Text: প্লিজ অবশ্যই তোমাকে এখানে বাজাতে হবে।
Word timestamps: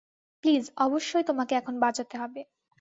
প্লিজ 0.43 0.63
অবশ্যই 0.77 1.23
তোমাকে 1.23 1.53
এখানে 1.55 1.77
বাজাতে 1.79 2.15
হবে। 2.17 2.41